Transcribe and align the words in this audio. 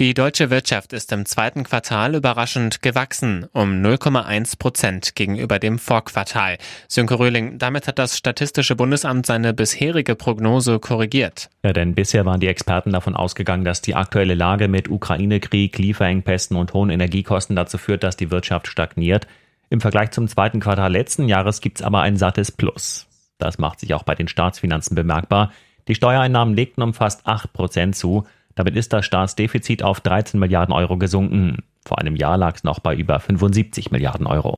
Die 0.00 0.12
deutsche 0.12 0.50
Wirtschaft 0.50 0.92
ist 0.92 1.12
im 1.12 1.24
zweiten 1.24 1.62
Quartal 1.62 2.16
überraschend 2.16 2.82
gewachsen, 2.82 3.46
um 3.52 3.80
0,1 3.80 4.58
Prozent 4.58 5.14
gegenüber 5.14 5.60
dem 5.60 5.78
Vorquartal. 5.78 6.58
Sönke 6.88 7.18
Röhling, 7.18 7.58
damit 7.58 7.86
hat 7.86 8.00
das 8.00 8.18
Statistische 8.18 8.74
Bundesamt 8.74 9.24
seine 9.24 9.54
bisherige 9.54 10.16
Prognose 10.16 10.80
korrigiert. 10.80 11.48
Ja, 11.62 11.72
denn 11.72 11.94
bisher 11.94 12.26
waren 12.26 12.40
die 12.40 12.48
Experten 12.48 12.90
davon 12.92 13.14
ausgegangen, 13.14 13.64
dass 13.64 13.82
die 13.82 13.94
aktuelle 13.94 14.34
Lage 14.34 14.66
mit 14.66 14.90
Ukraine-Krieg, 14.90 15.78
Lieferengpässen 15.78 16.56
und 16.56 16.72
hohen 16.72 16.90
Energiekosten 16.90 17.54
dazu 17.54 17.78
führt, 17.78 18.02
dass 18.02 18.16
die 18.16 18.32
Wirtschaft 18.32 18.66
stagniert. 18.66 19.28
Im 19.70 19.80
Vergleich 19.80 20.10
zum 20.10 20.26
zweiten 20.26 20.58
Quartal 20.58 20.90
letzten 20.90 21.28
Jahres 21.28 21.60
gibt 21.60 21.78
es 21.78 21.86
aber 21.86 22.00
ein 22.00 22.16
sattes 22.16 22.50
Plus. 22.50 23.06
Das 23.38 23.58
macht 23.58 23.80
sich 23.80 23.94
auch 23.94 24.02
bei 24.02 24.16
den 24.16 24.28
Staatsfinanzen 24.28 24.94
bemerkbar. 24.94 25.52
Die 25.88 25.94
Steuereinnahmen 25.94 26.54
legten 26.54 26.82
um 26.82 26.94
fast 26.94 27.26
8 27.26 27.52
Prozent 27.52 27.96
zu. 27.96 28.24
Damit 28.54 28.76
ist 28.76 28.92
das 28.92 29.04
Staatsdefizit 29.04 29.82
auf 29.82 30.00
13 30.00 30.38
Milliarden 30.38 30.72
Euro 30.74 30.96
gesunken. 30.96 31.58
Vor 31.84 31.98
einem 31.98 32.16
Jahr 32.16 32.38
lag 32.38 32.56
es 32.56 32.64
noch 32.64 32.80
bei 32.80 32.94
über 32.94 33.20
75 33.20 33.90
Milliarden 33.90 34.26
Euro. 34.26 34.56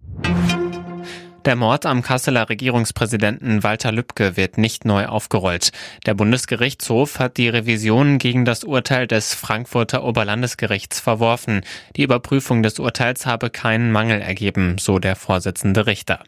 Der 1.47 1.55
Mord 1.55 1.87
am 1.87 2.03
Kasseler 2.03 2.49
Regierungspräsidenten 2.49 3.63
Walter 3.63 3.93
Lübcke 3.93 4.37
wird 4.37 4.59
nicht 4.59 4.85
neu 4.85 5.07
aufgerollt. 5.07 5.71
Der 6.05 6.15
Bundesgerichtshof 6.15 7.21
hat 7.21 7.37
die 7.37 7.49
Revision 7.49 8.19
gegen 8.19 8.45
das 8.45 8.65
Urteil 8.65 9.07
des 9.07 9.33
Frankfurter 9.33 10.03
Oberlandesgerichts 10.03 10.99
verworfen. 10.99 11.61
Die 11.95 12.03
Überprüfung 12.03 12.65
des 12.65 12.81
Urteils 12.81 13.27
habe 13.27 13.49
keinen 13.49 13.93
Mangel 13.93 14.21
ergeben, 14.21 14.79
so 14.79 14.99
der 14.99 15.15
Vorsitzende 15.15 15.87
Richter. 15.87 16.25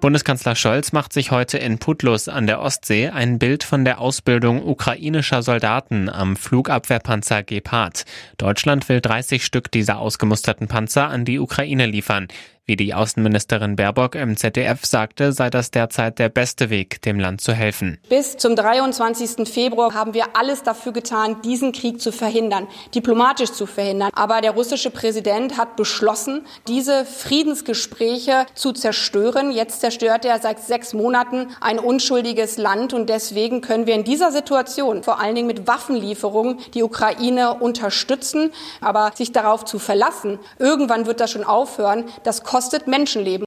Bundeskanzler 0.00 0.54
Scholz 0.54 0.92
macht 0.92 1.12
sich 1.12 1.30
heute 1.30 1.58
in 1.58 1.78
Putlus 1.78 2.28
an 2.28 2.46
der 2.46 2.62
Ostsee 2.62 3.08
ein 3.10 3.38
Bild 3.38 3.64
von 3.64 3.84
der 3.84 4.00
Ausbildung 4.00 4.66
ukrainischer 4.66 5.42
Soldaten 5.42 6.08
am 6.08 6.36
Flugabwehrpanzer 6.36 7.42
Gepard. 7.42 8.06
Deutschland 8.38 8.88
will 8.88 9.02
30 9.02 9.44
Stück 9.44 9.70
dieser 9.70 9.98
ausgemusterten 9.98 10.68
Panzer 10.68 11.08
an 11.08 11.26
die 11.26 11.38
Ukraine 11.38 11.84
liefern. 11.84 12.28
Wie 12.66 12.76
die 12.76 12.94
Außenministerin 12.94 13.74
Baerbock 13.74 14.14
im 14.14 14.36
ZDF 14.36 14.84
sagte, 14.84 15.32
sei 15.32 15.50
das 15.50 15.70
derzeit 15.70 16.18
der 16.18 16.28
beste 16.28 16.70
Weg, 16.70 17.02
dem 17.02 17.18
Land 17.18 17.40
zu 17.40 17.52
helfen. 17.52 17.98
Bis 18.08 18.36
zum 18.36 18.54
23. 18.54 19.48
Februar 19.48 19.92
haben 19.94 20.14
wir 20.14 20.36
alles 20.36 20.62
dafür 20.62 20.92
getan, 20.92 21.42
diesen 21.42 21.72
Krieg 21.72 22.00
zu 22.00 22.12
verhindern, 22.12 22.68
diplomatisch 22.94 23.50
zu 23.52 23.66
verhindern. 23.66 24.10
Aber 24.14 24.40
der 24.40 24.52
russische 24.52 24.90
Präsident 24.90 25.56
hat 25.58 25.76
beschlossen, 25.76 26.46
diese 26.68 27.04
Friedensgespräche 27.04 28.46
zu 28.54 28.72
zerstören. 28.72 29.50
Jetzt 29.50 29.80
zerstört 29.80 30.24
er 30.24 30.38
seit 30.38 30.60
sechs 30.60 30.92
Monaten 30.92 31.48
ein 31.60 31.78
unschuldiges 31.78 32.56
Land 32.56 32.92
und 32.92 33.08
deswegen 33.08 33.62
können 33.62 33.86
wir 33.86 33.94
in 33.94 34.04
dieser 34.04 34.30
Situation 34.30 35.02
vor 35.02 35.20
allen 35.20 35.34
Dingen 35.34 35.48
mit 35.48 35.66
Waffenlieferungen 35.66 36.58
die 36.74 36.82
Ukraine 36.82 37.54
unterstützen. 37.54 38.52
Aber 38.80 39.10
sich 39.14 39.32
darauf 39.32 39.64
zu 39.64 39.78
verlassen, 39.78 40.38
irgendwann 40.58 41.06
wird 41.06 41.20
das 41.20 41.30
schon 41.32 41.44
aufhören, 41.44 42.04
das 42.22 42.44
kostet 42.50 42.88
Menschenleben. 42.88 43.46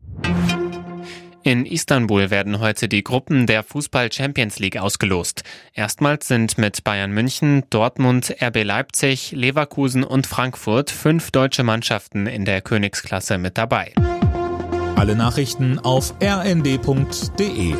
In 1.43 1.65
Istanbul 1.65 2.29
werden 2.29 2.61
heute 2.61 2.87
die 2.87 3.03
Gruppen 3.03 3.47
der 3.47 3.61
Fußball 3.61 4.09
Champions 4.09 4.59
League 4.59 4.77
ausgelost. 4.77 5.43
Erstmals 5.73 6.29
sind 6.29 6.57
mit 6.57 6.85
Bayern 6.85 7.11
München, 7.11 7.65
Dortmund, 7.69 8.33
RB 8.41 8.63
Leipzig, 8.63 9.33
Leverkusen 9.33 10.05
und 10.05 10.25
Frankfurt 10.25 10.89
fünf 10.89 11.31
deutsche 11.31 11.63
Mannschaften 11.63 12.27
in 12.27 12.45
der 12.45 12.61
Königsklasse 12.61 13.37
mit 13.37 13.57
dabei. 13.57 13.93
Alle 14.95 15.17
Nachrichten 15.17 15.79
auf 15.79 16.13
rnd.de 16.23 17.75